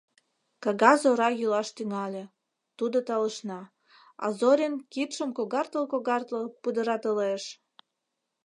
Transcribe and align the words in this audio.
Кагаз 0.63 1.01
ора 1.11 1.29
йӱлаш 1.39 1.69
тӱҥале, 1.77 2.23
тудо 2.77 2.97
талышна, 3.07 3.61
а 4.23 4.25
Зорин 4.39 4.73
кидшым 4.93 5.29
когартыл-когартыл 5.37 6.43
пудыратылеш. 6.61 7.43